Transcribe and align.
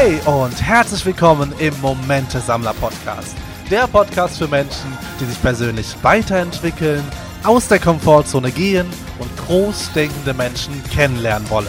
Hey 0.00 0.20
und 0.26 0.62
herzlich 0.62 1.04
willkommen 1.04 1.52
im 1.58 1.74
Momente 1.80 2.38
Sammler 2.38 2.72
Podcast. 2.72 3.36
Der 3.68 3.88
Podcast 3.88 4.38
für 4.38 4.46
Menschen, 4.46 4.96
die 5.18 5.24
sich 5.24 5.42
persönlich 5.42 5.92
weiterentwickeln, 6.02 7.02
aus 7.42 7.66
der 7.66 7.80
Komfortzone 7.80 8.52
gehen 8.52 8.86
und 9.18 9.36
großdenkende 9.38 10.34
Menschen 10.34 10.84
kennenlernen 10.84 11.50
wollen. 11.50 11.66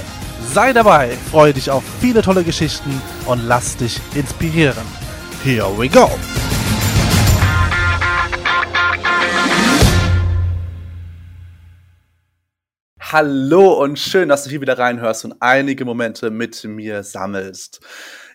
Sei 0.53 0.73
dabei, 0.73 1.17
freue 1.31 1.55
dich 1.55 1.71
auf 1.71 1.83
viele 1.99 2.21
tolle 2.21 2.43
Geschichten 2.43 3.01
und 3.25 3.47
lass 3.47 3.77
dich 3.77 3.99
inspirieren. 4.13 4.85
Here 5.43 5.75
we 5.75 5.89
go! 5.89 6.07
Hallo 13.11 13.73
und 13.73 13.97
schön, 13.97 14.29
dass 14.29 14.43
du 14.43 14.51
hier 14.51 14.61
wieder 14.61 14.77
reinhörst 14.77 15.25
und 15.25 15.33
einige 15.39 15.83
Momente 15.83 16.29
mit 16.29 16.63
mir 16.63 17.01
sammelst. 17.01 17.79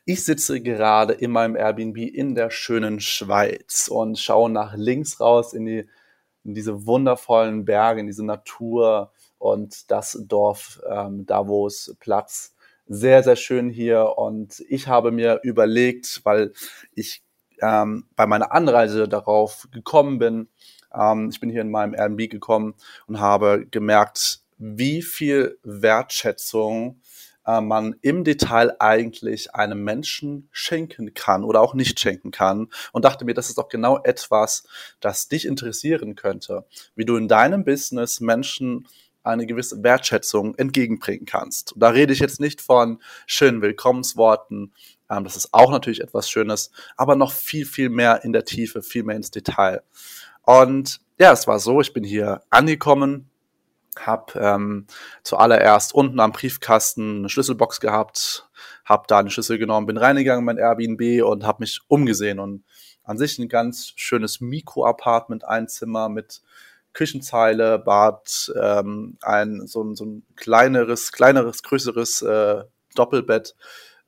Ich 0.05 0.25
sitze 0.25 0.61
gerade 0.61 1.13
in 1.13 1.31
meinem 1.31 1.55
Airbnb 1.55 1.97
in 1.99 2.35
der 2.35 2.51
schönen 2.51 2.99
Schweiz 2.99 3.87
und 3.87 4.19
schaue 4.19 4.51
nach 4.51 4.75
links 4.75 5.21
raus 5.21 5.53
in, 5.53 5.65
die, 5.65 5.89
in 6.43 6.55
diese 6.55 6.87
wundervollen 6.87 7.65
Berge, 7.65 8.01
in 8.01 8.09
diese 8.09 8.27
Natur 8.27 9.13
und 9.39 9.93
das 9.93 10.21
Dorf 10.27 10.83
ähm, 10.91 11.25
Davos 11.25 11.95
Platz. 12.01 12.57
Sehr, 12.89 13.23
sehr 13.23 13.37
schön 13.37 13.71
hier 13.71 14.15
und 14.17 14.59
ich 14.69 14.89
habe 14.89 15.13
mir 15.13 15.39
überlegt, 15.45 16.23
weil 16.25 16.53
ich 16.97 17.23
ähm, 17.63 18.09
bei 18.17 18.27
meiner 18.27 18.51
Anreise 18.51 19.09
darauf 19.09 19.69
gekommen 19.71 20.19
bin, 20.19 20.49
ähm, 20.93 21.29
ich 21.31 21.39
bin 21.39 21.49
hier 21.49 21.61
in 21.61 21.71
meinem 21.71 21.95
Airbnb 21.95 22.29
gekommen 22.29 22.75
und 23.07 23.21
habe 23.21 23.67
gemerkt, 23.71 24.44
wie 24.67 25.03
viel 25.03 25.59
Wertschätzung 25.63 27.03
äh, 27.47 27.61
man 27.61 27.97
im 28.01 28.25
Detail 28.25 28.75
eigentlich 28.79 29.55
einem 29.55 29.85
Menschen 29.85 30.49
schenken 30.53 31.13
kann 31.13 31.45
oder 31.45 31.61
auch 31.61 31.75
nicht 31.75 32.01
schenken 32.01 32.31
kann 32.31 32.69
und 32.93 33.05
dachte 33.05 33.27
mir, 33.27 33.35
das 33.35 33.51
ist 33.51 33.59
doch 33.59 33.69
genau 33.69 34.03
etwas, 34.03 34.65
das 35.01 35.29
dich 35.29 35.45
interessieren 35.45 36.15
könnte, 36.15 36.65
wie 36.97 37.05
du 37.05 37.17
in 37.17 37.29
deinem 37.29 37.65
Business 37.65 38.21
Menschen 38.21 38.89
eine 39.23 39.47
gewisse 39.47 39.83
Wertschätzung 39.83 40.55
entgegenbringen 40.55 41.27
kannst. 41.27 41.75
Da 41.77 41.91
rede 41.91 42.15
ich 42.15 42.19
jetzt 42.19 42.41
nicht 42.41 42.63
von 42.63 43.03
schönen 43.27 43.61
Willkommensworten, 43.61 44.73
ähm, 45.11 45.25
das 45.25 45.37
ist 45.37 45.53
auch 45.53 45.71
natürlich 45.71 46.01
etwas 46.01 46.31
Schönes, 46.31 46.71
aber 46.97 47.17
noch 47.17 47.33
viel, 47.33 47.67
viel 47.67 47.91
mehr 47.91 48.25
in 48.25 48.33
der 48.33 48.47
Tiefe, 48.47 48.83
viel 48.83 49.03
mehr 49.03 49.17
ins 49.17 49.31
Detail. 49.31 49.83
Und 50.43 51.01
ja, 51.19 51.33
es 51.33 51.47
war 51.47 51.59
so, 51.59 51.83
ich 51.83 51.93
bin 51.93 52.05
hier 52.05 52.43
angekommen, 52.49 53.31
habe 54.01 54.39
ähm, 54.39 54.87
zuallererst 55.23 55.95
unten 55.95 56.21
am 56.21 56.33
Briefkasten 56.33 57.19
eine 57.19 57.29
Schlüsselbox 57.29 57.81
gehabt, 57.81 58.49
habe 58.85 59.05
da 59.09 59.19
eine 59.19 59.31
Schlüssel 59.31 59.59
genommen, 59.59 59.87
bin 59.87 59.97
reingegangen 59.97 60.41
in 60.41 60.45
mein 60.45 60.59
Airbnb 60.59 61.25
und 61.25 61.45
habe 61.45 61.63
mich 61.63 61.81
umgesehen. 61.89 62.39
Und 62.39 62.65
an 63.03 63.19
sich 63.19 63.39
ein 63.39 63.49
ganz 63.49 63.93
schönes 63.97 64.41
Mikro-Apartment, 64.41 65.45
ein 65.45 65.69
Zimmer 65.69 66.09
mit 66.09 66.43
Küchenzeile, 66.93 67.79
Bad, 67.79 68.53
ähm, 68.61 69.19
ein 69.21 69.67
so, 69.67 69.83
ein 69.83 69.95
so 69.95 70.07
ein 70.07 70.27
kleineres, 70.37 71.13
kleineres, 71.13 71.63
größeres 71.63 72.23
äh, 72.23 72.65
Doppelbett, 72.95 73.57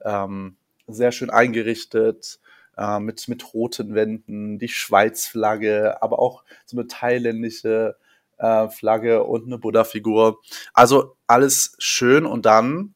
ähm, 0.05 0.57
sehr 0.87 1.13
schön 1.13 1.31
eingerichtet, 1.31 2.39
äh, 2.77 3.01
mit, 3.01 3.27
mit 3.29 3.53
roten 3.53 3.95
Wänden, 3.95 4.59
die 4.59 4.69
Schweizflagge, 4.69 6.01
aber 6.01 6.19
auch 6.19 6.45
so 6.65 6.77
eine 6.77 6.87
thailändische 6.87 7.97
äh, 8.39 8.69
Flagge 8.69 9.25
und 9.25 9.47
eine 9.47 9.59
Buddha-Figur. 9.59 10.41
Also 10.73 11.17
alles 11.27 11.75
schön 11.79 12.27
und 12.27 12.47
dann 12.47 12.95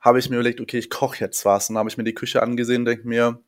habe 0.00 0.18
ich 0.18 0.30
mir 0.30 0.36
überlegt, 0.36 0.60
okay, 0.60 0.78
ich 0.78 0.90
koche 0.90 1.18
jetzt 1.18 1.44
was. 1.44 1.68
Und 1.68 1.74
dann 1.74 1.80
habe 1.80 1.90
ich 1.90 1.98
mir 1.98 2.04
die 2.04 2.14
Küche 2.14 2.42
angesehen 2.42 2.84
denke 2.84 3.08
mir, 3.08 3.40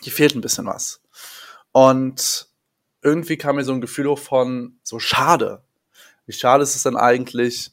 hier 0.00 0.12
fehlt 0.12 0.34
ein 0.34 0.40
bisschen 0.40 0.66
was. 0.66 1.00
Und 1.72 2.48
irgendwie 3.02 3.36
kam 3.36 3.56
mir 3.56 3.64
so 3.64 3.72
ein 3.72 3.80
Gefühl 3.80 4.08
hoch 4.08 4.18
von 4.18 4.78
so 4.82 4.98
schade. 4.98 5.62
Wie 6.26 6.32
schade 6.32 6.62
ist 6.62 6.74
es 6.74 6.82
denn 6.82 6.96
eigentlich, 6.96 7.72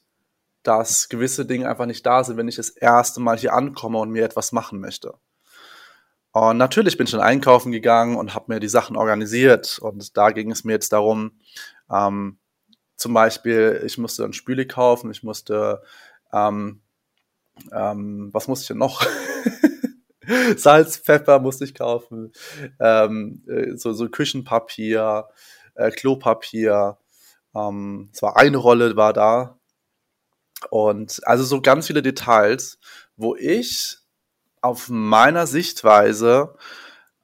dass 0.63 1.09
gewisse 1.09 1.45
Dinge 1.45 1.67
einfach 1.67 1.85
nicht 1.85 2.05
da 2.05 2.23
sind, 2.23 2.37
wenn 2.37 2.47
ich 2.47 2.57
das 2.57 2.69
erste 2.69 3.19
Mal 3.21 3.37
hier 3.37 3.53
ankomme 3.53 3.97
und 3.97 4.11
mir 4.11 4.23
etwas 4.23 4.51
machen 4.51 4.79
möchte. 4.79 5.15
Und 6.31 6.57
natürlich 6.57 6.97
bin 6.97 7.05
ich 7.05 7.11
dann 7.11 7.21
einkaufen 7.21 7.71
gegangen 7.71 8.15
und 8.15 8.35
habe 8.35 8.53
mir 8.53 8.59
die 8.59 8.69
Sachen 8.69 8.95
organisiert. 8.95 9.79
Und 9.79 10.15
da 10.15 10.31
ging 10.31 10.51
es 10.51 10.63
mir 10.63 10.73
jetzt 10.73 10.93
darum, 10.93 11.39
ähm, 11.91 12.37
zum 13.01 13.13
Beispiel, 13.13 13.81
ich 13.85 13.97
musste 13.97 14.21
dann 14.21 14.33
Spüle 14.33 14.67
kaufen, 14.67 15.11
ich 15.11 15.23
musste, 15.23 15.81
ähm, 16.31 16.81
ähm, 17.71 18.29
was 18.31 18.47
musste 18.47 18.63
ich 18.63 18.67
denn 18.69 18.77
noch? 18.77 19.05
Salz, 20.55 20.97
Pfeffer 20.97 21.39
musste 21.39 21.65
ich 21.65 21.73
kaufen, 21.73 22.31
ähm, 22.79 23.43
äh, 23.47 23.75
so, 23.75 23.91
so 23.93 24.07
Küchenpapier, 24.07 25.27
äh, 25.73 25.89
Klopapier, 25.89 26.99
ähm, 27.55 28.09
es 28.13 28.21
war 28.21 28.37
eine 28.37 28.57
Rolle, 28.57 28.95
war 28.95 29.13
da. 29.13 29.59
Und 30.69 31.21
also 31.27 31.43
so 31.43 31.59
ganz 31.61 31.87
viele 31.87 32.03
Details, 32.03 32.77
wo 33.17 33.35
ich 33.35 33.97
auf 34.61 34.89
meiner 34.89 35.47
Sichtweise 35.47 36.55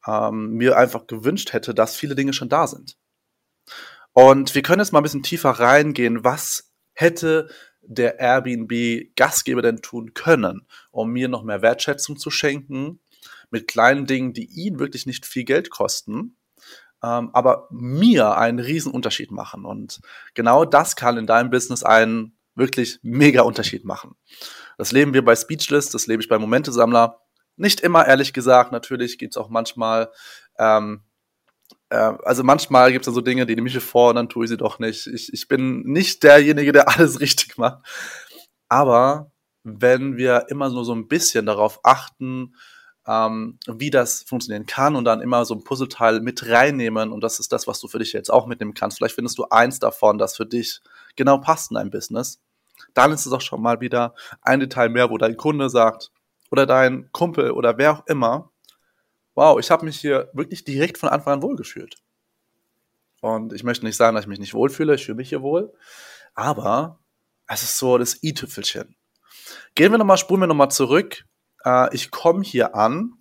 ähm, 0.08 0.54
mir 0.54 0.76
einfach 0.76 1.06
gewünscht 1.06 1.54
hätte, 1.54 1.76
dass 1.76 1.96
viele 1.96 2.16
Dinge 2.16 2.34
schon 2.34 2.50
da 2.50 2.66
sind. 2.66 2.98
Und 4.20 4.56
wir 4.56 4.64
können 4.64 4.80
jetzt 4.80 4.94
mal 4.94 5.00
ein 5.02 5.04
bisschen 5.04 5.22
tiefer 5.22 5.52
reingehen. 5.52 6.24
Was 6.24 6.72
hätte 6.94 7.50
der 7.84 8.20
Airbnb-Gastgeber 8.20 9.62
denn 9.62 9.84
tun 9.84 10.16
können, 10.16 10.66
um 10.90 11.12
mir 11.12 11.28
noch 11.28 11.44
mehr 11.44 11.62
Wertschätzung 11.62 12.18
zu 12.18 12.32
schenken, 12.32 13.00
mit 13.52 13.68
kleinen 13.68 14.08
Dingen, 14.08 14.34
die 14.34 14.46
ihn 14.46 14.80
wirklich 14.80 15.06
nicht 15.06 15.28
viel 15.28 15.44
Geld 15.44 15.70
kosten, 15.70 16.36
ähm, 17.04 17.30
aber 17.32 17.68
mir 17.70 18.36
einen 18.40 18.58
riesen 18.58 18.92
Unterschied 18.92 19.30
machen. 19.30 19.66
Und 19.66 20.02
genau 20.34 20.66
das 20.66 20.96
kann 20.96 21.18
in 21.18 21.28
deinem 21.28 21.52
Business 21.52 21.84
einen 21.84 22.36
wirklich 22.56 22.98
mega 23.04 23.44
Unterschied 23.44 23.86
machen. 23.86 24.16
Das 24.80 24.92
leben 24.92 25.14
wir 25.14 25.24
bei 25.24 25.36
Speechless, 25.36 25.92
das 25.92 26.08
lebe 26.08 26.24
ich 26.24 26.28
bei 26.28 26.40
Momente-Sammler. 26.40 27.22
Nicht 27.56 27.82
immer, 27.82 28.08
ehrlich 28.08 28.34
gesagt. 28.34 28.72
Natürlich 28.72 29.20
geht 29.20 29.34
es 29.34 29.38
auch 29.38 29.50
manchmal 29.50 30.10
ähm, 30.58 31.04
äh, 31.04 31.07
also 31.90 32.44
manchmal 32.44 32.92
gibt 32.92 33.08
es 33.08 33.14
so 33.14 33.22
Dinge, 33.22 33.46
die 33.46 33.56
nehme 33.56 33.70
ich 33.70 33.80
vor 33.80 34.10
und 34.10 34.16
dann 34.16 34.30
tue 34.30 34.46
ich 34.46 34.50
sie 34.50 34.58
doch 34.58 34.80
nicht. 34.80 35.08
Ich, 35.08 35.32
ich 35.32 35.48
bin 35.48 35.84
nicht 35.84 36.24
derjenige, 36.24 36.72
der 36.72 36.88
alles 36.98 37.20
richtig 37.20 37.58
macht. 37.58 37.80
Aber 38.70 39.32
wenn 39.64 40.18
wir 40.18 40.48
immer 40.50 40.70
nur 40.70 40.86
so 40.86 40.94
ein 40.94 41.08
bisschen 41.08 41.46
darauf 41.46 41.80
achten, 41.84 42.56
ähm, 43.08 43.58
wie 43.68 43.90
das 43.90 44.24
funktionieren 44.24 44.66
kann 44.66 44.96
und 44.96 45.06
dann 45.06 45.22
immer 45.22 45.46
so 45.46 45.56
ein 45.56 45.64
Puzzleteil 45.64 46.20
mit 46.20 46.48
reinnehmen 46.50 47.12
und 47.12 47.22
das 47.22 47.40
ist 47.40 47.54
das, 47.54 47.66
was 47.68 47.80
du 47.80 47.88
für 47.88 48.00
dich 48.00 48.12
jetzt 48.14 48.32
auch 48.32 48.48
mitnehmen 48.48 48.74
kannst. 48.74 48.98
Vielleicht 48.98 49.16
findest 49.16 49.38
du 49.38 49.46
eins 49.50 49.80
davon, 49.80 50.18
das 50.18 50.36
für 50.36 50.46
dich 50.46 50.82
genau 51.16 51.38
passt 51.38 51.72
in 51.72 51.76
dein 51.76 51.90
Business. 51.90 52.42
Dann 52.94 53.12
ist 53.12 53.26
es 53.26 53.32
auch 53.32 53.42
schon 53.42 53.62
mal 53.62 53.80
wieder 53.80 54.14
ein 54.42 54.60
Detail 54.60 54.90
mehr, 54.90 55.10
wo 55.10 55.18
dein 55.18 55.38
Kunde 55.38 55.70
sagt 55.70 56.12
oder 56.52 56.66
dein 56.66 57.10
Kumpel 57.12 57.52
oder 57.52 57.78
wer 57.78 57.94
auch 57.94 58.06
immer, 58.08 58.52
wow, 59.38 59.60
ich 59.60 59.70
habe 59.70 59.86
mich 59.86 60.00
hier 60.00 60.30
wirklich 60.34 60.64
direkt 60.64 60.98
von 60.98 61.10
Anfang 61.10 61.34
an 61.34 61.42
wohlgefühlt. 61.44 61.96
Und 63.22 63.54
ich 63.54 63.64
möchte 63.64 63.86
nicht 63.86 63.96
sagen, 63.96 64.16
dass 64.16 64.26
ich 64.26 64.30
mich 64.30 64.40
nicht 64.40 64.56
wohlfühle, 64.56 64.96
ich 64.96 65.06
fühle 65.06 65.18
mich 65.18 65.30
hier 65.30 65.44
wohl. 65.44 65.72
Aber 66.34 67.00
es 67.48 67.62
ist 67.62 67.78
so 67.78 68.00
das 68.00 68.22
i-Tüpfelchen. 68.24 68.96
Gehen 69.76 69.92
wir 69.92 70.00
nochmal, 70.00 70.18
spulen 70.18 70.42
wir 70.42 70.48
nochmal 70.48 70.72
zurück. 70.72 71.26
Äh, 71.64 71.96
ich 71.96 72.10
komme 72.10 72.42
hier 72.42 72.74
an 72.76 73.14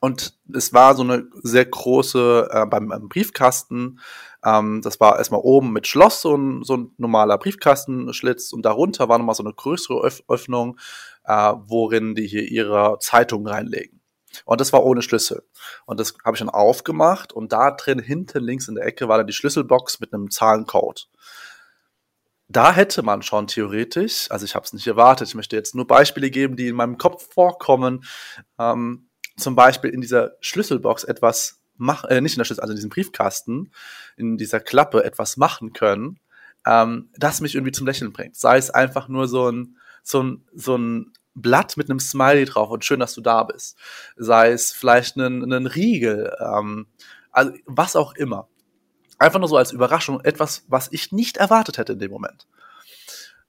und 0.00 0.38
es 0.52 0.72
war 0.72 0.94
so 0.94 1.02
eine 1.02 1.28
sehr 1.42 1.66
große, 1.66 2.48
äh, 2.50 2.66
beim, 2.66 2.88
beim, 2.88 3.10
Briefkasten, 3.10 4.00
ähm, 4.42 4.80
das 4.82 4.98
war 4.98 5.18
erstmal 5.18 5.40
oben 5.42 5.74
mit 5.74 5.86
Schloss, 5.86 6.22
so 6.22 6.34
ein, 6.34 6.62
so 6.62 6.78
ein 6.78 6.92
normaler 6.96 7.36
Briefkastenschlitz 7.36 8.54
und 8.54 8.62
darunter 8.64 9.10
war 9.10 9.18
nochmal 9.18 9.34
so 9.34 9.44
eine 9.44 9.52
größere 9.52 10.00
Öff 10.00 10.22
Öffnung, 10.26 10.78
äh, 11.24 11.52
worin 11.66 12.14
die 12.14 12.26
hier 12.26 12.50
ihre 12.50 12.98
Zeitung 13.00 13.46
reinlegen. 13.46 13.93
Und 14.44 14.60
das 14.60 14.72
war 14.72 14.84
ohne 14.84 15.02
Schlüssel. 15.02 15.42
Und 15.86 16.00
das 16.00 16.14
habe 16.24 16.36
ich 16.36 16.40
dann 16.40 16.48
aufgemacht 16.48 17.32
und 17.32 17.52
da 17.52 17.70
drin, 17.70 17.98
hinten 17.98 18.42
links 18.42 18.68
in 18.68 18.74
der 18.74 18.86
Ecke, 18.86 19.08
war 19.08 19.18
dann 19.18 19.26
die 19.26 19.32
Schlüsselbox 19.32 20.00
mit 20.00 20.12
einem 20.12 20.30
Zahlencode. 20.30 21.08
Da 22.48 22.72
hätte 22.72 23.02
man 23.02 23.22
schon 23.22 23.46
theoretisch, 23.46 24.30
also 24.30 24.44
ich 24.44 24.54
habe 24.54 24.64
es 24.64 24.72
nicht 24.72 24.86
erwartet, 24.86 25.28
ich 25.28 25.34
möchte 25.34 25.56
jetzt 25.56 25.74
nur 25.74 25.86
Beispiele 25.86 26.30
geben, 26.30 26.56
die 26.56 26.68
in 26.68 26.76
meinem 26.76 26.98
Kopf 26.98 27.32
vorkommen, 27.32 28.04
ähm, 28.58 29.08
zum 29.36 29.56
Beispiel 29.56 29.90
in 29.90 30.00
dieser 30.00 30.32
Schlüsselbox 30.40 31.04
etwas 31.04 31.60
machen, 31.76 32.10
äh, 32.10 32.20
nicht 32.20 32.34
in 32.34 32.38
der 32.38 32.44
Schlüssel, 32.44 32.60
also 32.60 32.72
in 32.72 32.76
diesem 32.76 32.90
Briefkasten, 32.90 33.72
in 34.16 34.36
dieser 34.36 34.60
Klappe 34.60 35.04
etwas 35.04 35.36
machen 35.36 35.72
können, 35.72 36.20
ähm, 36.66 37.10
das 37.16 37.40
mich 37.40 37.54
irgendwie 37.54 37.72
zum 37.72 37.86
Lächeln 37.86 38.12
bringt. 38.12 38.36
Sei 38.36 38.56
es 38.56 38.70
einfach 38.70 39.08
nur 39.08 39.26
so 39.26 39.50
ein, 39.50 39.78
so 40.02 40.22
ein, 40.22 40.46
so 40.52 40.76
ein 40.76 41.12
Blatt 41.34 41.76
mit 41.76 41.90
einem 41.90 42.00
Smiley 42.00 42.44
drauf 42.44 42.70
und 42.70 42.84
schön, 42.84 43.00
dass 43.00 43.14
du 43.14 43.20
da 43.20 43.42
bist. 43.44 43.76
Sei 44.16 44.52
es 44.52 44.72
vielleicht 44.72 45.16
ein, 45.16 45.52
ein 45.52 45.66
Riegel, 45.66 46.36
ähm, 46.40 46.86
also 47.30 47.52
was 47.66 47.96
auch 47.96 48.14
immer. 48.14 48.48
Einfach 49.18 49.38
nur 49.38 49.48
so 49.48 49.56
als 49.56 49.72
Überraschung, 49.72 50.20
etwas, 50.20 50.64
was 50.68 50.88
ich 50.92 51.12
nicht 51.12 51.36
erwartet 51.36 51.78
hätte 51.78 51.94
in 51.94 51.98
dem 51.98 52.10
Moment. 52.10 52.46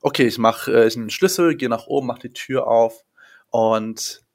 Okay, 0.02 0.28
ich 0.28 0.38
mache 0.38 0.72
äh, 0.72 0.92
einen 0.94 1.10
Schlüssel, 1.10 1.56
gehe 1.56 1.70
nach 1.70 1.88
oben, 1.88 2.08
mache 2.08 2.28
die 2.28 2.34
Tür 2.34 2.68
auf 2.68 3.04
und 3.50 4.26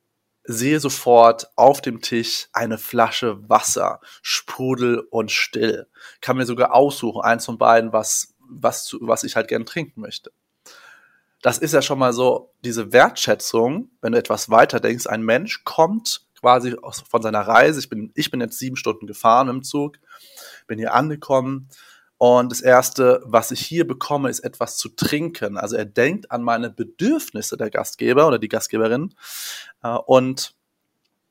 sehe 0.45 0.81
sofort 0.81 1.49
auf 1.57 1.81
dem 1.81 2.01
Tisch 2.01 2.49
eine 2.53 2.79
Flasche 2.79 3.49
Wasser, 3.49 4.01
Sprudel 4.23 5.01
und 5.11 5.31
still. 5.31 5.87
Kann 6.21 6.37
mir 6.37 6.47
sogar 6.47 6.75
aussuchen, 6.75 7.23
eins 7.23 7.45
von 7.45 7.59
beiden, 7.59 7.93
was, 7.93 8.35
was, 8.41 8.97
was 9.01 9.25
ich 9.25 9.37
halt 9.37 9.49
gern 9.49 9.67
trinken 9.67 10.01
möchte. 10.01 10.33
Das 11.43 11.59
ist 11.59 11.73
ja 11.73 11.83
schon 11.83 11.99
mal 11.99 12.13
so 12.13 12.53
diese 12.65 12.93
Wertschätzung, 12.93 13.91
wenn 14.03 14.13
du 14.13 14.19
etwas 14.19 14.51
weiter 14.51 14.81
denkst. 14.81 15.07
Ein 15.07 15.23
Mensch 15.23 15.65
kommt 15.65 16.27
quasi 16.39 16.77
von 17.09 17.23
seiner 17.23 17.41
Reise. 17.41 17.81
Ich 17.81 17.89
bin, 17.89 18.13
ich 18.15 18.31
bin 18.31 18.41
jetzt 18.41 18.59
sieben 18.59 18.77
Stunden 18.77 19.07
gefahren 19.07 19.49
im 19.49 19.63
Zug, 19.63 19.99
bin 20.67 20.79
hier 20.79 20.95
angekommen 20.95 21.69
und 22.23 22.53
das 22.53 22.61
erste, 22.61 23.23
was 23.25 23.51
ich 23.51 23.63
hier 23.63 23.87
bekomme, 23.87 24.29
ist 24.29 24.41
etwas 24.41 24.77
zu 24.77 24.91
trinken. 24.91 25.57
Also 25.57 25.77
er 25.77 25.87
denkt 25.87 26.31
an 26.31 26.43
meine 26.43 26.69
Bedürfnisse, 26.69 27.57
der 27.57 27.71
Gastgeber 27.71 28.27
oder 28.27 28.39
die 28.39 28.51
Gastgeberin, 28.51 29.15
äh, 29.83 29.89
und, 29.89 30.55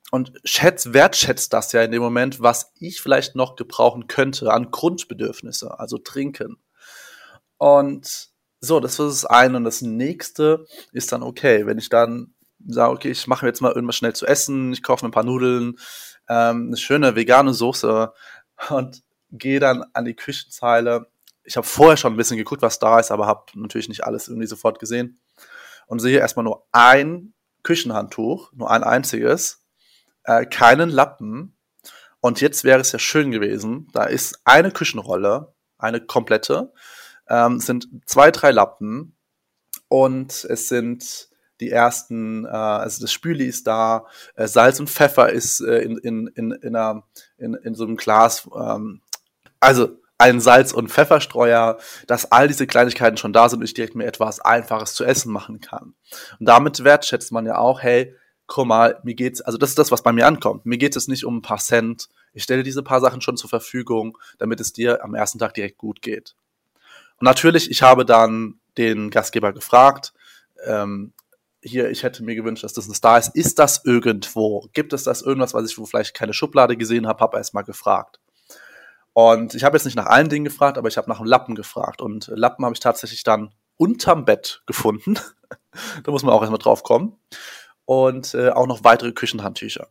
und 0.10 0.34
schätzt, 0.44 0.92
wertschätzt 0.92 1.54
das 1.54 1.74
ja 1.74 1.84
in 1.84 1.92
dem 1.92 2.02
Moment, 2.02 2.42
was 2.42 2.74
ich 2.80 3.02
vielleicht 3.02 3.36
noch 3.36 3.56
gebrauchen 3.56 4.08
könnte 4.08 4.52
an 4.52 4.72
Grundbedürfnisse, 4.72 5.80
also 5.80 6.00
trinken. 6.00 6.58
Und 7.60 8.32
so, 8.62 8.80
das 8.80 8.94
ist 8.94 9.24
das 9.24 9.26
eine. 9.26 9.58
Und 9.58 9.64
das 9.64 9.82
nächste 9.82 10.66
ist 10.92 11.12
dann 11.12 11.24
okay, 11.24 11.66
wenn 11.66 11.78
ich 11.78 11.90
dann 11.90 12.34
sage, 12.68 12.94
okay, 12.94 13.12
ich 13.12 13.28
mache 13.28 13.46
mir 13.46 13.50
jetzt 13.50 13.62
mal 13.62 13.72
irgendwas 13.72 13.96
schnell 13.96 14.14
zu 14.14 14.26
essen, 14.26 14.74
ich 14.74 14.84
kaufe 14.84 15.06
mir 15.06 15.10
ein 15.10 15.14
paar 15.14 15.24
Nudeln, 15.24 15.78
ähm, 16.28 16.68
eine 16.68 16.78
schöne 16.78 17.16
vegane 17.16 17.54
Soße 17.54 18.14
und 18.70 19.04
gehe 19.32 19.60
dann 19.60 19.86
an 19.94 20.06
die 20.06 20.16
Küchenzeile. 20.16 21.08
Ich 21.44 21.58
habe 21.58 21.66
vorher 21.66 21.98
schon 21.98 22.14
ein 22.14 22.18
bisschen 22.18 22.38
geguckt, 22.38 22.62
was 22.62 22.80
da 22.80 23.00
ist, 23.00 23.12
aber 23.12 23.28
habe 23.28 23.46
natürlich 23.56 23.90
nicht 23.90 24.04
alles 24.04 24.28
irgendwie 24.28 24.48
sofort 24.48 24.80
gesehen. 24.80 25.20
Und 25.88 26.00
sehe 26.00 26.20
erstmal 26.20 26.44
nur 26.44 26.68
ein 26.72 27.34
Küchenhandtuch, 27.64 28.52
nur 28.54 28.70
ein 28.70 28.84
einziges, 28.84 29.64
äh, 30.24 30.46
keinen 30.46 30.90
Lappen. 30.90 31.58
Und 32.20 32.42
jetzt 32.42 32.64
wäre 32.64 32.82
es 32.82 32.92
ja 32.92 33.00
schön 33.00 33.32
gewesen, 33.32 33.88
da 33.94 34.04
ist 34.04 34.42
eine 34.44 34.72
Küchenrolle, 34.72 35.54
eine 35.78 36.02
komplette, 36.02 36.74
ähm, 37.30 37.60
sind 37.60 37.88
zwei, 38.06 38.32
drei 38.32 38.52
Lappen 38.52 39.16
und 39.88 40.46
es 40.46 40.68
sind 40.68 41.30
die 41.60 41.72
ersten, 41.72 42.46
äh, 42.46 42.50
also 42.50 43.02
das 43.02 43.12
Spüli 43.12 43.46
ist 43.46 43.68
da, 43.68 44.06
äh, 44.36 44.48
Salz 44.48 44.80
und 44.80 44.90
Pfeffer 44.90 45.30
ist 45.30 45.62
äh, 45.62 45.80
in, 45.80 45.98
in, 45.98 46.28
in, 46.28 46.52
in, 46.52 46.76
einer, 46.76 47.04
in, 47.38 47.54
in 47.54 47.76
so 47.76 47.84
einem 47.84 47.98
Glas 47.98 48.48
ähm, 48.56 49.02
also 49.60 50.00
ein 50.18 50.42
Salz- 50.42 50.74
und 50.74 50.90
Pfefferstreuer, 50.90 51.78
dass 52.06 52.32
all 52.32 52.48
diese 52.48 52.68
Kleinigkeiten 52.68 53.18
schon 53.18 53.34
da 53.34 53.48
sind 53.48 53.60
und 53.60 53.66
ich 53.66 53.74
direkt 53.74 53.96
mir 53.96 54.06
etwas 54.06 54.42
Einfaches 54.42 54.94
zu 54.94 55.06
essen 55.06 55.32
machen 55.32 55.62
kann. 55.62 55.96
Und 56.40 56.46
damit 56.46 56.84
wertschätzt 56.84 57.32
man 57.32 57.46
ja 57.46 57.58
auch, 57.58 57.82
hey, 57.82 58.14
guck 58.46 58.68
mal, 58.68 59.00
mir 59.04 59.16
geht's, 59.16 59.40
also 59.42 59.58
das 59.58 59.70
ist 59.70 59.80
das, 59.80 59.92
was 59.92 60.04
bei 60.04 60.12
mir 60.12 60.28
ankommt. 60.28 60.66
Mir 60.66 60.78
geht 60.78 60.96
es 60.98 61.08
nicht 61.08 61.24
um 61.24 61.38
ein 61.38 61.42
paar 61.42 61.60
Cent. 61.60 62.10
Ich 62.34 62.44
stelle 62.44 62.64
diese 62.64 62.84
paar 62.84 63.00
Sachen 63.00 63.22
schon 63.22 63.38
zur 63.38 63.50
Verfügung, 63.50 64.18
damit 64.40 64.60
es 64.60 64.74
dir 64.74 65.04
am 65.04 65.16
ersten 65.16 65.40
Tag 65.40 65.54
direkt 65.54 65.78
gut 65.78 66.02
geht. 66.02 66.36
Und 67.20 67.26
natürlich, 67.26 67.70
ich 67.70 67.82
habe 67.82 68.06
dann 68.06 68.60
den 68.78 69.10
Gastgeber 69.10 69.54
gefragt, 69.54 70.14
ähm, 70.66 71.14
hier, 71.62 71.90
ich 71.90 72.04
hätte 72.04 72.24
mir 72.24 72.36
gewünscht, 72.36 72.64
dass 72.64 72.74
das 72.74 72.88
ein 72.88 72.94
Star 72.94 73.20
ist. 73.20 73.36
Ist 73.36 73.60
das 73.60 73.84
irgendwo? 73.84 74.70
Gibt 74.74 74.94
es 74.94 75.04
das 75.04 75.22
irgendwas, 75.22 75.54
was 75.54 75.70
ich 75.70 75.78
wo 75.78 75.86
vielleicht 75.86 76.14
keine 76.14 76.34
Schublade 76.34 76.78
gesehen 76.78 77.08
habe? 77.08 77.20
Habe 77.20 77.38
erst 77.38 77.54
mal 77.54 77.64
gefragt. 77.64 78.20
Und 79.14 79.56
ich 79.56 79.64
habe 79.66 79.76
jetzt 79.76 79.84
nicht 79.84 79.98
nach 79.98 80.06
allen 80.06 80.30
Dingen 80.30 80.46
gefragt, 80.46 80.78
aber 80.78 80.88
ich 80.88 80.98
habe 80.98 81.10
nach 81.10 81.20
einem 81.20 81.28
Lappen 81.28 81.56
gefragt. 81.56 82.02
Und 82.02 82.28
Lappen 82.34 82.64
habe 82.64 82.74
ich 82.74 82.80
tatsächlich 82.80 83.24
dann 83.24 83.54
unterm 83.76 84.24
Bett 84.24 84.62
gefunden. 84.66 85.20
da 86.04 86.12
muss 86.12 86.24
man 86.24 86.34
auch 86.34 86.42
erstmal 86.42 86.60
drauf 86.60 86.84
kommen. 86.84 87.18
Und 87.84 88.34
äh, 88.36 88.52
auch 88.52 88.68
noch 88.68 88.84
weitere 88.84 89.12
Küchenhandtücher. 89.12 89.90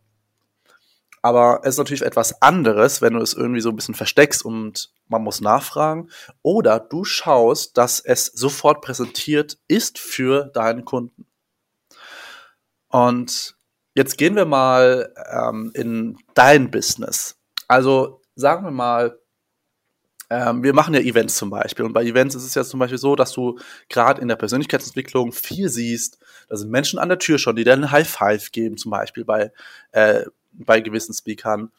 Aber 1.28 1.60
es 1.62 1.75
ist 1.75 1.78
natürlich 1.78 2.06
etwas 2.06 2.40
anderes, 2.40 3.02
wenn 3.02 3.12
du 3.12 3.20
es 3.20 3.34
irgendwie 3.34 3.60
so 3.60 3.69
ein 3.69 3.76
bisschen 3.76 3.94
versteckst 3.94 4.42
und 4.42 4.90
man 5.08 5.22
muss 5.22 5.42
nachfragen. 5.42 6.08
Oder 6.40 6.80
du 6.80 7.04
schaust, 7.04 7.76
dass 7.76 8.00
es 8.00 8.26
sofort 8.26 8.80
präsentiert 8.80 9.58
ist 9.69 9.98
für 9.98 10.46
deinen 10.46 10.86
Kunden. 10.86 11.26
Und 12.88 13.56
jetzt 13.94 14.16
gehen 14.16 14.36
wir 14.36 14.46
mal 14.46 15.12
ähm, 15.30 15.70
in 15.75 16.16
dein 16.32 16.70
Business. 16.70 17.36
Also 17.66 18.22
sagen 18.34 18.64
wir 18.64 18.70
mal, 18.70 19.19
ähm, 20.30 20.62
wir 20.62 20.72
machen 20.72 20.94
ja 20.94 21.00
Events 21.00 21.36
zum 21.36 21.50
Beispiel. 21.50 21.84
Und 21.84 21.92
bei 21.92 22.04
Events 22.04 22.34
ist 22.34 22.44
es 22.44 22.54
ja 22.54 22.64
zum 22.64 22.80
Beispiel 22.80 22.96
so, 22.96 23.16
dass 23.16 23.32
du 23.32 23.58
gerade 23.90 24.22
in 24.22 24.28
der 24.28 24.36
Persönlichkeitsentwicklung 24.36 25.32
viel 25.32 25.69
siehst. 25.69 26.20
Da 26.48 26.56
sind 26.56 26.70
Menschen 26.70 26.98
an 26.98 27.10
der 27.10 27.19
Tür 27.19 27.36
schon, 27.36 27.54
die 27.54 27.64
dir 27.64 27.75
einen 27.75 27.90
High 27.90 28.08
Five 28.08 28.50
geben, 28.50 28.78
zum 28.78 28.92
Beispiel 28.92 29.26
bei, 29.26 29.52
äh, 29.92 30.25
bei 30.64 30.81
gewissen 30.81 31.14
Speakern. 31.14 31.70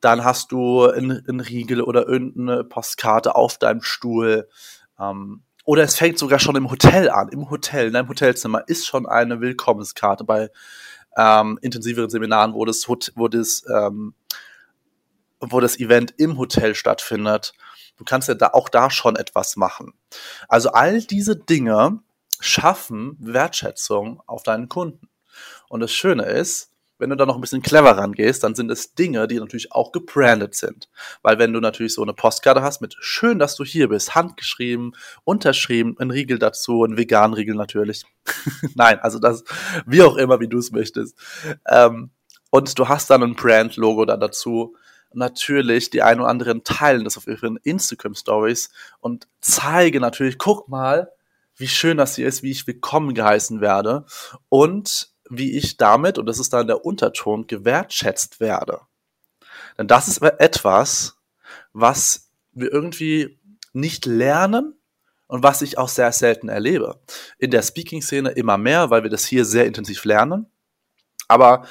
Dann 0.00 0.24
hast 0.24 0.52
du 0.52 0.86
einen 0.86 1.40
Riegel 1.40 1.82
oder 1.82 2.06
irgendeine 2.06 2.64
Postkarte 2.64 3.34
auf 3.34 3.58
deinem 3.58 3.82
Stuhl. 3.82 4.48
Ähm, 5.00 5.42
oder 5.64 5.82
es 5.82 5.96
fängt 5.96 6.18
sogar 6.18 6.38
schon 6.38 6.56
im 6.56 6.70
Hotel 6.70 7.10
an. 7.10 7.28
Im 7.30 7.50
Hotel, 7.50 7.88
in 7.88 7.92
deinem 7.92 8.08
Hotelzimmer 8.08 8.62
ist 8.68 8.86
schon 8.86 9.06
eine 9.06 9.40
Willkommenskarte 9.40 10.24
bei 10.24 10.50
ähm, 11.16 11.58
intensiveren 11.62 12.10
Seminaren, 12.10 12.54
wo 12.54 12.64
das, 12.64 12.86
wo 12.88 13.28
das 13.28 13.64
ähm, 13.68 14.14
wo 15.40 15.60
das 15.60 15.78
Event 15.78 16.14
im 16.16 16.38
Hotel 16.38 16.74
stattfindet. 16.74 17.52
Du 17.96 18.04
kannst 18.04 18.28
ja 18.28 18.34
da 18.34 18.48
auch 18.48 18.68
da 18.68 18.90
schon 18.90 19.16
etwas 19.16 19.56
machen. 19.56 19.94
Also 20.48 20.70
all 20.70 21.02
diese 21.02 21.36
Dinge 21.36 22.00
schaffen 22.40 23.16
Wertschätzung 23.18 24.22
auf 24.26 24.42
deinen 24.42 24.68
Kunden. 24.68 25.08
Und 25.68 25.80
das 25.80 25.92
Schöne 25.92 26.24
ist, 26.24 26.70
wenn 26.98 27.10
du 27.10 27.16
da 27.16 27.26
noch 27.26 27.34
ein 27.34 27.40
bisschen 27.40 27.62
clever 27.62 27.96
rangehst, 27.96 28.42
dann 28.42 28.54
sind 28.54 28.70
es 28.70 28.94
Dinge, 28.94 29.26
die 29.28 29.38
natürlich 29.38 29.72
auch 29.72 29.92
gebrandet 29.92 30.54
sind. 30.54 30.88
Weil 31.22 31.38
wenn 31.38 31.52
du 31.52 31.60
natürlich 31.60 31.94
so 31.94 32.02
eine 32.02 32.14
Postkarte 32.14 32.62
hast 32.62 32.80
mit 32.80 32.96
schön, 33.00 33.38
dass 33.38 33.56
du 33.56 33.64
hier 33.64 33.88
bist, 33.88 34.14
handgeschrieben, 34.14 34.96
unterschrieben, 35.24 35.96
ein 35.98 36.10
Riegel 36.10 36.38
dazu, 36.38 36.84
ein 36.84 36.96
veganen 36.96 37.34
Riegel 37.34 37.54
natürlich. 37.54 38.04
Nein, 38.74 38.98
also 39.00 39.18
das, 39.18 39.44
wie 39.86 40.02
auch 40.02 40.16
immer, 40.16 40.40
wie 40.40 40.48
du 40.48 40.58
es 40.58 40.72
möchtest. 40.72 41.16
Ähm, 41.68 42.10
und 42.50 42.78
du 42.78 42.88
hast 42.88 43.10
dann 43.10 43.22
ein 43.22 43.34
Brand-Logo 43.34 44.04
da 44.04 44.16
dazu 44.16 44.76
natürlich 45.12 45.90
die 45.90 46.02
ein 46.02 46.20
oder 46.20 46.28
anderen 46.28 46.62
teilen 46.62 47.04
das 47.04 47.16
auf 47.16 47.26
ihren 47.26 47.56
Instagram 47.58 48.14
Stories 48.14 48.70
und 49.00 49.26
zeige 49.40 49.98
natürlich, 49.98 50.38
guck 50.38 50.68
mal, 50.68 51.10
wie 51.56 51.68
schön 51.68 51.96
das 51.96 52.16
hier 52.16 52.28
ist, 52.28 52.42
wie 52.42 52.50
ich 52.50 52.66
willkommen 52.66 53.14
geheißen 53.14 53.60
werde 53.60 54.04
und 54.48 55.10
wie 55.28 55.56
ich 55.56 55.76
damit, 55.76 56.18
und 56.18 56.26
das 56.26 56.38
ist 56.38 56.52
dann 56.52 56.66
der 56.66 56.84
Unterton, 56.84 57.46
gewertschätzt 57.46 58.40
werde. 58.40 58.80
Denn 59.78 59.88
das 59.88 60.08
ist 60.08 60.22
etwas, 60.22 61.16
was 61.72 62.30
wir 62.52 62.72
irgendwie 62.72 63.38
nicht 63.72 64.06
lernen 64.06 64.74
und 65.26 65.42
was 65.42 65.62
ich 65.62 65.78
auch 65.78 65.88
sehr 65.88 66.12
selten 66.12 66.48
erlebe. 66.48 67.00
In 67.38 67.50
der 67.50 67.62
Speaking-Szene 67.62 68.30
immer 68.30 68.56
mehr, 68.56 68.90
weil 68.90 69.02
wir 69.02 69.10
das 69.10 69.26
hier 69.26 69.44
sehr 69.44 69.66
intensiv 69.66 70.04
lernen. 70.04 70.46
Aber 71.28 71.66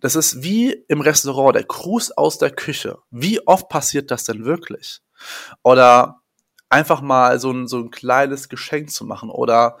das 0.00 0.14
ist 0.14 0.42
wie 0.42 0.72
im 0.88 1.00
Restaurant, 1.00 1.56
der 1.56 1.64
Gruß 1.64 2.12
aus 2.12 2.38
der 2.38 2.50
Küche. 2.50 2.98
Wie 3.10 3.46
oft 3.46 3.68
passiert 3.68 4.10
das 4.10 4.24
denn 4.24 4.44
wirklich? 4.44 5.00
Oder 5.62 6.20
einfach 6.68 7.00
mal 7.00 7.40
so 7.40 7.50
ein, 7.50 7.66
so 7.66 7.78
ein 7.78 7.90
kleines 7.90 8.48
Geschenk 8.48 8.90
zu 8.90 9.04
machen. 9.04 9.30
Oder 9.30 9.78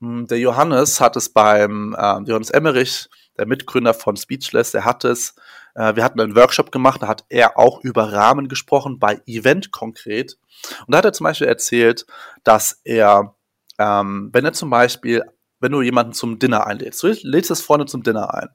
der 0.00 0.38
Johannes 0.38 1.00
hat 1.00 1.16
es 1.16 1.28
beim 1.28 1.94
äh, 1.98 2.20
Johannes 2.24 2.50
Emmerich, 2.50 3.08
der 3.36 3.46
Mitgründer 3.46 3.94
von 3.94 4.16
Speechless, 4.16 4.72
der 4.72 4.84
hat 4.84 5.04
es, 5.04 5.34
äh, 5.74 5.96
wir 5.96 6.04
hatten 6.04 6.20
einen 6.20 6.36
Workshop 6.36 6.72
gemacht, 6.72 7.02
da 7.02 7.08
hat 7.08 7.24
er 7.28 7.58
auch 7.58 7.82
über 7.82 8.12
Rahmen 8.12 8.48
gesprochen, 8.48 8.98
bei 8.98 9.20
Event 9.26 9.72
konkret. 9.72 10.38
Und 10.86 10.92
da 10.92 10.98
hat 10.98 11.04
er 11.04 11.12
zum 11.12 11.24
Beispiel 11.24 11.46
erzählt, 11.46 12.06
dass 12.44 12.80
er, 12.84 13.36
ähm, 13.78 14.30
wenn 14.32 14.44
er 14.44 14.52
zum 14.52 14.70
Beispiel, 14.70 15.22
wenn 15.60 15.72
du 15.72 15.82
jemanden 15.82 16.12
zum 16.12 16.38
Dinner 16.38 16.66
einlädst, 16.66 17.02
du 17.02 17.14
lädst 17.22 17.50
das 17.50 17.62
Freunde 17.62 17.86
zum 17.86 18.02
Dinner 18.02 18.34
ein 18.34 18.48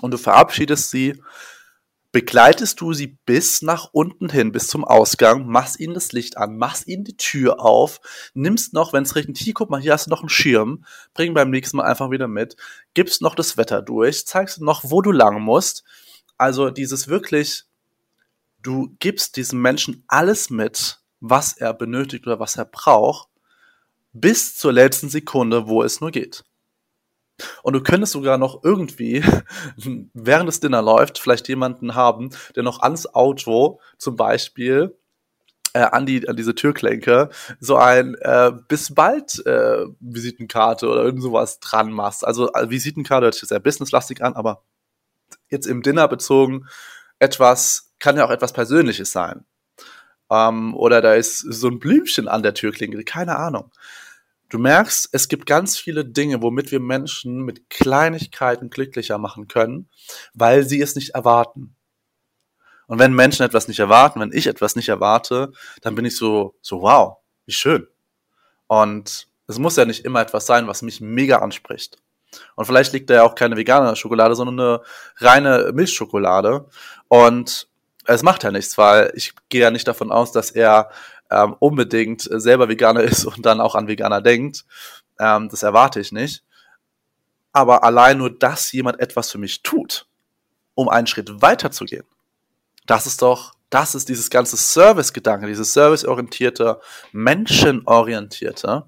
und 0.00 0.12
du 0.12 0.18
verabschiedest 0.18 0.90
sie, 0.90 1.20
begleitest 2.12 2.80
du 2.80 2.92
sie 2.92 3.18
bis 3.26 3.62
nach 3.62 3.90
unten 3.92 4.30
hin, 4.30 4.52
bis 4.52 4.68
zum 4.68 4.84
Ausgang, 4.84 5.46
machst 5.46 5.78
ihnen 5.78 5.94
das 5.94 6.12
Licht 6.12 6.38
an, 6.38 6.56
machst 6.56 6.88
ihnen 6.88 7.04
die 7.04 7.16
Tür 7.16 7.60
auf, 7.60 8.00
nimmst 8.34 8.72
noch, 8.72 8.92
wenn 8.92 9.02
es 9.02 9.14
regnet, 9.14 9.36
hier, 9.36 9.54
guck 9.54 9.68
mal, 9.68 9.80
hier 9.80 9.92
hast 9.92 10.06
du 10.06 10.10
noch 10.10 10.20
einen 10.20 10.28
Schirm, 10.28 10.84
bring 11.12 11.34
beim 11.34 11.50
nächsten 11.50 11.76
Mal 11.76 11.84
einfach 11.84 12.10
wieder 12.10 12.28
mit, 12.28 12.56
gibst 12.94 13.20
noch 13.20 13.34
das 13.34 13.56
Wetter 13.56 13.82
durch, 13.82 14.26
zeigst 14.26 14.60
noch, 14.60 14.82
wo 14.84 15.02
du 15.02 15.12
lang 15.12 15.40
musst. 15.40 15.84
Also 16.38 16.70
dieses 16.70 17.08
wirklich, 17.08 17.64
du 18.62 18.94
gibst 19.00 19.36
diesem 19.36 19.60
Menschen 19.60 20.04
alles 20.08 20.50
mit, 20.50 21.00
was 21.20 21.56
er 21.56 21.74
benötigt 21.74 22.26
oder 22.26 22.40
was 22.40 22.56
er 22.56 22.64
braucht, 22.64 23.28
bis 24.12 24.56
zur 24.56 24.72
letzten 24.72 25.10
Sekunde, 25.10 25.68
wo 25.68 25.82
es 25.82 26.00
nur 26.00 26.10
geht. 26.10 26.44
Und 27.62 27.74
du 27.74 27.82
könntest 27.82 28.12
sogar 28.12 28.38
noch 28.38 28.64
irgendwie, 28.64 29.22
während 30.14 30.48
das 30.48 30.60
Dinner 30.60 30.82
läuft, 30.82 31.18
vielleicht 31.18 31.48
jemanden 31.48 31.94
haben, 31.94 32.30
der 32.56 32.62
noch 32.62 32.80
ans 32.80 33.06
Auto 33.06 33.80
zum 33.96 34.16
Beispiel 34.16 34.96
äh, 35.74 35.80
an, 35.80 36.06
die, 36.06 36.28
an 36.28 36.36
diese 36.36 36.54
Türklenke 36.54 37.28
so 37.60 37.76
ein 37.76 38.14
äh, 38.20 38.52
bis 38.68 38.94
bald 38.94 39.44
äh, 39.46 39.86
Visitenkarte 40.00 40.88
oder 40.88 41.04
irgend 41.04 41.22
sowas 41.22 41.60
dran 41.60 41.92
machst. 41.92 42.26
Also 42.26 42.52
äh, 42.52 42.70
Visitenkarte 42.70 43.26
hört 43.26 43.34
sich 43.34 43.48
sehr 43.48 43.60
businesslastig 43.60 44.22
an, 44.22 44.34
aber 44.34 44.62
jetzt 45.50 45.66
im 45.66 45.82
Dinner 45.82 46.08
bezogen 46.08 46.66
etwas, 47.18 47.92
kann 47.98 48.16
ja 48.16 48.24
auch 48.24 48.30
etwas 48.30 48.52
Persönliches 48.52 49.12
sein. 49.12 49.44
Ähm, 50.30 50.74
oder 50.74 51.00
da 51.00 51.14
ist 51.14 51.38
so 51.38 51.68
ein 51.68 51.78
Blümchen 51.78 52.28
an 52.28 52.42
der 52.42 52.54
Türklinge, 52.54 53.02
keine 53.04 53.36
Ahnung. 53.36 53.70
Du 54.48 54.58
merkst, 54.58 55.10
es 55.12 55.28
gibt 55.28 55.44
ganz 55.44 55.76
viele 55.76 56.04
Dinge, 56.06 56.40
womit 56.40 56.72
wir 56.72 56.80
Menschen 56.80 57.42
mit 57.42 57.68
Kleinigkeiten 57.68 58.70
glücklicher 58.70 59.18
machen 59.18 59.46
können, 59.46 59.88
weil 60.32 60.64
sie 60.64 60.80
es 60.80 60.94
nicht 60.94 61.10
erwarten. 61.10 61.76
Und 62.86 62.98
wenn 62.98 63.12
Menschen 63.12 63.44
etwas 63.44 63.68
nicht 63.68 63.78
erwarten, 63.78 64.20
wenn 64.20 64.32
ich 64.32 64.46
etwas 64.46 64.74
nicht 64.74 64.88
erwarte, 64.88 65.52
dann 65.82 65.94
bin 65.94 66.06
ich 66.06 66.16
so, 66.16 66.56
so 66.62 66.80
wow, 66.80 67.18
wie 67.44 67.52
schön. 67.52 67.86
Und 68.66 69.28
es 69.46 69.58
muss 69.58 69.76
ja 69.76 69.84
nicht 69.84 70.06
immer 70.06 70.22
etwas 70.22 70.46
sein, 70.46 70.66
was 70.66 70.80
mich 70.80 71.02
mega 71.02 71.38
anspricht. 71.38 71.98
Und 72.56 72.64
vielleicht 72.64 72.94
liegt 72.94 73.10
da 73.10 73.14
ja 73.14 73.22
auch 73.24 73.34
keine 73.34 73.56
vegane 73.56 73.94
Schokolade, 73.96 74.34
sondern 74.34 74.60
eine 74.60 74.80
reine 75.16 75.72
Milchschokolade. 75.74 76.66
Und 77.08 77.68
es 78.06 78.22
macht 78.22 78.42
ja 78.44 78.50
nichts, 78.50 78.78
weil 78.78 79.12
ich 79.14 79.34
gehe 79.50 79.60
ja 79.60 79.70
nicht 79.70 79.86
davon 79.86 80.10
aus, 80.10 80.32
dass 80.32 80.50
er 80.50 80.90
ähm, 81.30 81.56
unbedingt 81.58 82.22
selber 82.22 82.68
Veganer 82.68 83.02
ist 83.02 83.24
und 83.24 83.44
dann 83.44 83.60
auch 83.60 83.74
an 83.74 83.88
Veganer 83.88 84.20
denkt. 84.20 84.64
Ähm, 85.18 85.48
das 85.48 85.62
erwarte 85.62 86.00
ich 86.00 86.12
nicht. 86.12 86.44
Aber 87.52 87.82
allein 87.82 88.18
nur, 88.18 88.30
dass 88.30 88.72
jemand 88.72 89.00
etwas 89.00 89.30
für 89.30 89.38
mich 89.38 89.62
tut, 89.62 90.06
um 90.74 90.88
einen 90.88 91.06
Schritt 91.06 91.42
weiter 91.42 91.70
zu 91.70 91.84
gehen, 91.84 92.04
das 92.86 93.06
ist 93.06 93.22
doch, 93.22 93.54
das 93.70 93.94
ist 93.94 94.08
dieses 94.08 94.30
ganze 94.30 94.56
Service-Gedanke, 94.56 95.46
dieses 95.46 95.72
serviceorientierte, 95.72 96.80
menschenorientierte. 97.12 98.84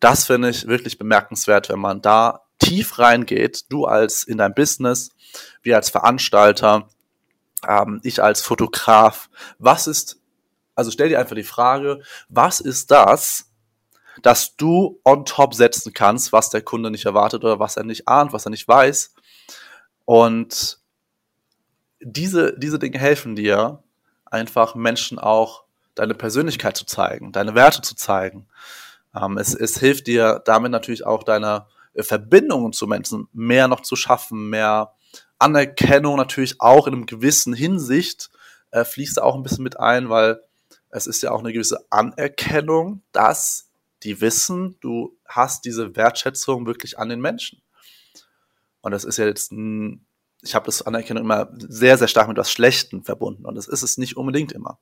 Das 0.00 0.24
finde 0.24 0.50
ich 0.50 0.66
wirklich 0.66 0.98
bemerkenswert, 0.98 1.68
wenn 1.68 1.78
man 1.78 2.02
da 2.02 2.42
tief 2.58 2.98
reingeht, 2.98 3.66
du 3.70 3.84
als 3.84 4.24
in 4.24 4.38
dein 4.38 4.54
Business, 4.54 5.10
wir 5.62 5.76
als 5.76 5.90
Veranstalter, 5.90 6.88
ähm, 7.68 8.00
ich 8.02 8.22
als 8.22 8.40
Fotograf. 8.40 9.28
Was 9.58 9.86
ist, 9.86 10.21
also 10.82 10.90
stell 10.90 11.08
dir 11.08 11.20
einfach 11.20 11.36
die 11.36 11.44
Frage, 11.44 12.02
was 12.28 12.58
ist 12.58 12.90
das, 12.90 13.52
dass 14.20 14.56
du 14.56 15.00
on 15.04 15.24
top 15.24 15.54
setzen 15.54 15.92
kannst, 15.92 16.32
was 16.32 16.50
der 16.50 16.60
Kunde 16.60 16.90
nicht 16.90 17.04
erwartet 17.04 17.44
oder 17.44 17.60
was 17.60 17.76
er 17.76 17.84
nicht 17.84 18.08
ahnt, 18.08 18.32
was 18.32 18.46
er 18.46 18.50
nicht 18.50 18.66
weiß. 18.66 19.14
Und 20.04 20.80
diese, 22.00 22.58
diese 22.58 22.80
Dinge 22.80 22.98
helfen 22.98 23.36
dir, 23.36 23.84
einfach 24.26 24.74
Menschen 24.74 25.20
auch 25.20 25.62
deine 25.94 26.14
Persönlichkeit 26.14 26.76
zu 26.76 26.84
zeigen, 26.84 27.30
deine 27.30 27.54
Werte 27.54 27.80
zu 27.80 27.94
zeigen. 27.94 28.48
Ähm, 29.14 29.38
es, 29.38 29.54
es 29.54 29.78
hilft 29.78 30.08
dir 30.08 30.42
damit 30.44 30.72
natürlich 30.72 31.06
auch 31.06 31.22
deine 31.22 31.66
Verbindungen 31.94 32.72
zu 32.72 32.88
Menschen 32.88 33.28
mehr 33.32 33.68
noch 33.68 33.82
zu 33.82 33.94
schaffen, 33.94 34.50
mehr 34.50 34.94
Anerkennung 35.38 36.16
natürlich 36.16 36.60
auch 36.60 36.88
in 36.88 36.94
einem 36.94 37.06
gewissen 37.06 37.52
Hinsicht 37.52 38.30
äh, 38.72 38.84
fließt 38.84 39.18
da 39.18 39.22
auch 39.22 39.36
ein 39.36 39.42
bisschen 39.42 39.62
mit 39.62 39.78
ein, 39.78 40.08
weil 40.08 40.42
es 40.92 41.06
ist 41.06 41.22
ja 41.22 41.32
auch 41.32 41.40
eine 41.40 41.52
gewisse 41.52 41.84
Anerkennung, 41.90 43.02
dass 43.12 43.70
die 44.04 44.20
wissen, 44.20 44.76
du 44.80 45.16
hast 45.26 45.64
diese 45.64 45.96
Wertschätzung 45.96 46.66
wirklich 46.66 46.98
an 46.98 47.08
den 47.08 47.20
Menschen. 47.20 47.62
Und 48.82 48.92
das 48.92 49.04
ist 49.04 49.16
ja 49.16 49.26
jetzt 49.26 49.52
ich 50.44 50.54
habe 50.56 50.66
das 50.66 50.82
Anerkennung 50.82 51.22
immer 51.22 51.48
sehr, 51.56 51.96
sehr 51.96 52.08
stark 52.08 52.28
mit 52.28 52.36
was 52.36 52.50
Schlechten 52.50 53.04
verbunden. 53.04 53.46
Und 53.46 53.54
das 53.54 53.68
ist 53.68 53.82
es 53.82 53.96
nicht 53.96 54.16
unbedingt 54.16 54.52
immer. 54.52 54.80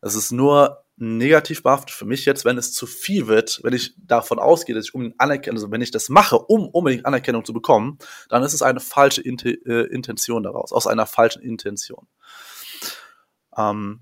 Es 0.00 0.14
ist 0.14 0.30
nur 0.30 0.84
negativ 0.96 1.62
behaftet 1.62 1.90
für 1.90 2.04
mich 2.04 2.26
jetzt, 2.26 2.44
wenn 2.44 2.58
es 2.58 2.72
zu 2.72 2.86
viel 2.86 3.28
wird, 3.28 3.60
wenn 3.62 3.72
ich 3.72 3.94
davon 3.96 4.38
ausgehe, 4.38 4.74
dass 4.74 4.86
ich 4.86 4.94
um 4.94 5.14
Anerkennung, 5.16 5.56
also 5.56 5.70
wenn 5.70 5.80
ich 5.80 5.90
das 5.90 6.08
mache, 6.08 6.38
um 6.38 6.68
unbedingt 6.68 7.06
Anerkennung 7.06 7.44
zu 7.44 7.52
bekommen, 7.52 7.98
dann 8.28 8.42
ist 8.42 8.52
es 8.52 8.62
eine 8.62 8.80
falsche 8.80 9.22
Int 9.22 9.44
äh, 9.44 9.84
Intention 9.84 10.42
daraus, 10.42 10.72
aus 10.72 10.86
einer 10.86 11.06
falschen 11.06 11.42
Intention. 11.42 12.06
Ähm, 13.56 14.00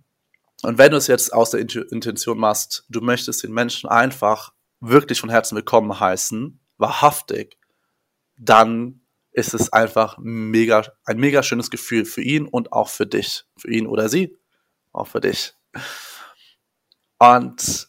und 0.63 0.79
wenn 0.79 0.91
du 0.91 0.97
es 0.97 1.07
jetzt 1.07 1.33
aus 1.33 1.51
der 1.51 1.61
Intention 1.61 2.39
machst, 2.39 2.85
du 2.89 3.01
möchtest 3.01 3.43
den 3.43 3.53
Menschen 3.53 3.89
einfach 3.89 4.53
wirklich 4.81 5.21
von 5.21 5.31
Herzen 5.31 5.57
willkommen 5.57 5.99
heißen, 5.99 6.61
wahrhaftig, 6.79 7.59
dann 8.37 9.01
ist 9.33 9.53
es 9.53 9.73
einfach 9.73 10.17
mega, 10.19 10.85
ein 11.05 11.19
mega 11.19 11.43
schönes 11.43 11.71
Gefühl 11.71 12.05
für 12.05 12.23
ihn 12.23 12.47
und 12.47 12.73
auch 12.73 12.89
für 12.89 13.07
dich. 13.07 13.45
Für 13.57 13.71
ihn 13.71 13.87
oder 13.87 14.09
sie, 14.09 14.37
auch 14.93 15.07
für 15.07 15.21
dich. 15.21 15.55
Und 17.19 17.89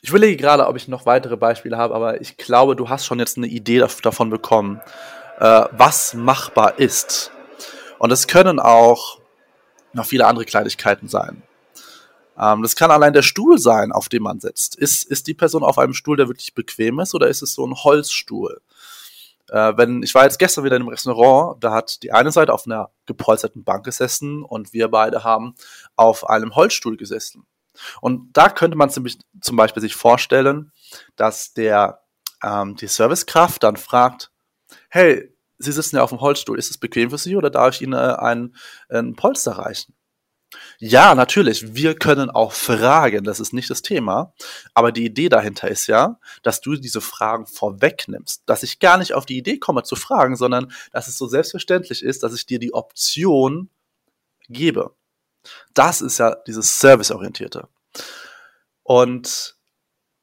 ich 0.00 0.10
überlege 0.10 0.36
gerade, 0.36 0.66
ob 0.68 0.76
ich 0.76 0.86
noch 0.86 1.06
weitere 1.06 1.36
Beispiele 1.36 1.76
habe, 1.76 1.94
aber 1.94 2.20
ich 2.20 2.36
glaube, 2.36 2.76
du 2.76 2.88
hast 2.88 3.06
schon 3.06 3.18
jetzt 3.18 3.36
eine 3.36 3.48
Idee 3.48 3.84
davon 4.02 4.30
bekommen, 4.30 4.80
äh, 5.40 5.64
was 5.72 6.14
machbar 6.14 6.78
ist. 6.78 7.32
Und 7.98 8.12
es 8.12 8.28
können 8.28 8.60
auch 8.60 9.20
noch 9.92 10.06
viele 10.06 10.26
andere 10.26 10.44
Kleinigkeiten 10.44 11.08
sein. 11.08 11.42
Ähm, 12.38 12.62
das 12.62 12.76
kann 12.76 12.90
allein 12.90 13.12
der 13.12 13.22
Stuhl 13.22 13.58
sein, 13.58 13.92
auf 13.92 14.08
dem 14.08 14.22
man 14.24 14.40
sitzt. 14.40 14.76
Ist, 14.76 15.04
ist 15.04 15.26
die 15.26 15.34
Person 15.34 15.62
auf 15.62 15.78
einem 15.78 15.94
Stuhl, 15.94 16.16
der 16.16 16.28
wirklich 16.28 16.54
bequem 16.54 16.98
ist, 17.00 17.14
oder 17.14 17.28
ist 17.28 17.42
es 17.42 17.54
so 17.54 17.66
ein 17.66 17.74
Holzstuhl? 17.74 18.60
Äh, 19.48 19.74
wenn, 19.76 20.02
ich 20.02 20.14
war 20.14 20.24
jetzt 20.24 20.38
gestern 20.38 20.64
wieder 20.64 20.76
in 20.76 20.82
einem 20.82 20.90
Restaurant, 20.90 21.62
da 21.62 21.72
hat 21.72 22.02
die 22.02 22.12
eine 22.12 22.32
Seite 22.32 22.52
auf 22.52 22.66
einer 22.66 22.90
gepolsterten 23.06 23.64
Bank 23.64 23.84
gesessen 23.84 24.42
und 24.42 24.72
wir 24.72 24.88
beide 24.88 25.24
haben 25.24 25.54
auf 25.94 26.28
einem 26.28 26.54
Holzstuhl 26.56 26.96
gesessen. 26.96 27.46
Und 28.00 28.36
da 28.36 28.48
könnte 28.48 28.76
man 28.76 28.90
ziemlich, 28.90 29.18
zum 29.40 29.56
Beispiel 29.56 29.82
sich 29.82 29.94
vorstellen, 29.94 30.72
dass 31.14 31.52
der 31.52 32.00
ähm, 32.42 32.76
die 32.76 32.88
Servicekraft 32.88 33.62
dann 33.62 33.76
fragt, 33.76 34.30
hey, 34.88 35.32
Sie 35.58 35.72
sitzen 35.72 35.96
ja 35.96 36.02
auf 36.02 36.10
dem 36.10 36.20
Holzstuhl, 36.20 36.58
ist 36.58 36.70
es 36.70 36.76
bequem 36.76 37.08
für 37.08 37.18
Sie 37.18 37.34
oder 37.34 37.48
darf 37.48 37.74
ich 37.74 37.82
Ihnen 37.82 37.94
äh, 37.94 38.16
ein, 38.18 38.54
ein 38.90 39.14
Polster 39.14 39.52
reichen? 39.52 39.94
Ja, 40.78 41.14
natürlich, 41.14 41.74
wir 41.74 41.94
können 41.94 42.30
auch 42.30 42.52
fragen, 42.52 43.24
das 43.24 43.40
ist 43.40 43.52
nicht 43.52 43.70
das 43.70 43.82
Thema. 43.82 44.32
Aber 44.74 44.92
die 44.92 45.04
Idee 45.04 45.28
dahinter 45.28 45.68
ist 45.68 45.86
ja, 45.86 46.18
dass 46.42 46.60
du 46.60 46.76
diese 46.76 47.00
Fragen 47.00 47.46
vorwegnimmst. 47.46 48.42
Dass 48.46 48.62
ich 48.62 48.78
gar 48.78 48.98
nicht 48.98 49.14
auf 49.14 49.26
die 49.26 49.38
Idee 49.38 49.58
komme 49.58 49.82
zu 49.82 49.96
fragen, 49.96 50.36
sondern 50.36 50.72
dass 50.92 51.08
es 51.08 51.18
so 51.18 51.26
selbstverständlich 51.26 52.02
ist, 52.02 52.22
dass 52.22 52.34
ich 52.34 52.46
dir 52.46 52.58
die 52.58 52.74
Option 52.74 53.70
gebe. 54.48 54.94
Das 55.74 56.00
ist 56.00 56.18
ja 56.18 56.34
dieses 56.46 56.80
Serviceorientierte. 56.80 57.68
Und 58.82 59.56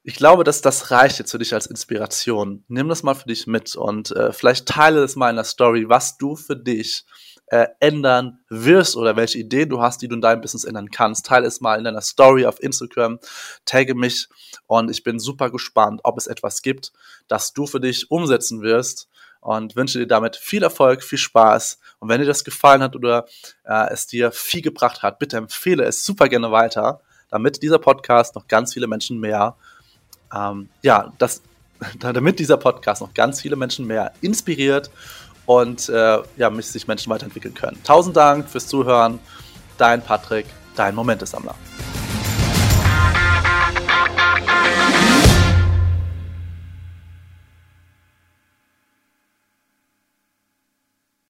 ich 0.03 0.15
glaube, 0.15 0.44
dass 0.44 0.62
das 0.62 0.92
reicht 0.92 1.20
jetzt 1.20 1.32
für 1.32 1.39
dich 1.39 1.53
als 1.53 1.65
Inspiration. 1.65 2.65
Nimm 2.68 2.89
das 2.89 3.03
mal 3.03 3.13
für 3.13 3.27
dich 3.27 3.48
mit 3.48 3.75
und 3.75 4.12
äh, 4.12 4.34
vielleicht 4.34 4.68
teile 4.68 5.01
es 5.03 5.15
mal 5.15 5.30
in 5.30 5.38
der 5.38 5.46
Story, 5.46 5.88
was 5.88 6.18
du 6.18 6.36
für 6.36 6.58
dich 6.58 7.06
äh, 7.47 7.67
ändern 7.79 8.39
wirst 8.50 8.95
oder 8.95 9.15
welche 9.15 9.39
Ideen 9.39 9.69
du 9.69 9.81
hast, 9.81 10.01
die 10.01 10.07
du 10.07 10.15
in 10.15 10.21
deinem 10.21 10.41
Business 10.41 10.63
ändern 10.63 10.89
kannst. 10.89 11.25
Teile 11.25 11.47
es 11.47 11.62
mal 11.62 11.77
in 11.77 11.83
deiner 11.83 12.01
Story 12.01 12.45
auf 12.45 12.62
Instagram, 12.62 13.19
tagge 13.65 13.95
mich 13.95 14.27
und 14.67 14.89
ich 14.89 15.03
bin 15.03 15.19
super 15.19 15.51
gespannt, 15.51 16.01
ob 16.03 16.17
es 16.17 16.27
etwas 16.27 16.62
gibt, 16.62 16.93
das 17.27 17.53
du 17.53 17.67
für 17.67 17.79
dich 17.79 18.09
umsetzen 18.09 18.62
wirst 18.62 19.07
und 19.43 19.75
wünsche 19.75 20.00
dir 20.00 20.07
damit 20.07 20.38
viel 20.38 20.63
Erfolg, 20.63 21.03
viel 21.03 21.17
Spaß. 21.17 21.79
Und 22.00 22.09
wenn 22.09 22.21
dir 22.21 22.27
das 22.27 22.45
gefallen 22.45 22.81
hat 22.81 22.95
oder 22.95 23.25
äh, 23.65 23.91
es 23.91 24.07
dir 24.07 24.31
viel 24.31 24.62
gebracht 24.62 25.03
hat, 25.03 25.19
bitte 25.19 25.38
empfehle 25.38 25.83
es 25.83 26.05
super 26.05 26.29
gerne 26.29 26.51
weiter, 26.51 27.01
damit 27.29 27.62
dieser 27.62 27.79
Podcast 27.79 28.35
noch 28.35 28.47
ganz 28.47 28.73
viele 28.73 28.88
Menschen 28.88 29.19
mehr, 29.19 29.57
ähm, 30.33 30.69
ja, 30.81 31.12
das, 31.17 31.41
damit 32.00 32.39
dieser 32.39 32.57
Podcast 32.57 33.01
noch 33.01 33.13
ganz 33.13 33.41
viele 33.41 33.57
Menschen 33.57 33.85
mehr 33.85 34.13
inspiriert 34.21 34.89
und 35.45 35.89
äh, 35.89 36.19
ja, 36.38 36.50
sich 36.62 36.88
Menschen 36.88 37.12
weiterentwickeln 37.12 37.53
können. 37.53 37.79
Tausend 37.83 38.15
Dank 38.15 38.50
fürs 38.50 38.67
Zuhören. 38.67 39.19
Dein 39.77 40.01
Patrick, 40.01 40.45
dein 40.75 40.95
Momentesammler. 40.95 41.55